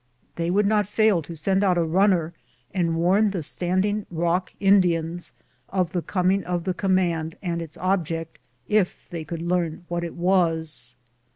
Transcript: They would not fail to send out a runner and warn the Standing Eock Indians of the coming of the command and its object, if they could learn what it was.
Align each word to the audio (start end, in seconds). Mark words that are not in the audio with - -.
They 0.35 0.49
would 0.49 0.65
not 0.65 0.87
fail 0.87 1.21
to 1.21 1.35
send 1.35 1.63
out 1.63 1.77
a 1.77 1.83
runner 1.83 2.33
and 2.73 2.95
warn 2.95 3.29
the 3.29 3.43
Standing 3.43 4.07
Eock 4.11 4.49
Indians 4.59 5.35
of 5.69 5.91
the 5.91 6.01
coming 6.01 6.43
of 6.43 6.63
the 6.63 6.73
command 6.73 7.37
and 7.43 7.61
its 7.61 7.77
object, 7.77 8.39
if 8.67 9.07
they 9.11 9.23
could 9.23 9.43
learn 9.43 9.85
what 9.89 10.03
it 10.03 10.15
was. 10.15 10.95